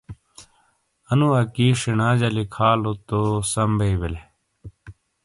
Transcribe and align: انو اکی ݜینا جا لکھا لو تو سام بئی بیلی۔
انو 1.11 1.27
اکی 1.41 1.67
ݜینا 1.79 2.09
جا 2.19 2.29
لکھا 2.35 2.69
لو 2.81 2.91
تو 3.07 3.19
سام 3.51 3.71
بئی 3.79 3.93
بیلی۔ 4.01 4.21